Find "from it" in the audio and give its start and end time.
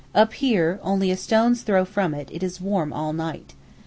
1.85-2.27